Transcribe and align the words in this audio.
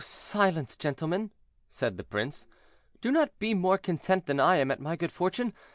silence, 0.00 0.74
gentlemen," 0.74 1.30
said, 1.68 1.98
the 1.98 2.02
prince, 2.02 2.46
"do 3.02 3.12
not 3.12 3.38
be 3.38 3.52
more 3.52 3.76
content 3.76 4.24
than 4.24 4.40
I 4.40 4.56
am 4.56 4.70
at 4.70 4.80
my 4.80 4.96
good 4.96 5.12
fortune. 5.12 5.52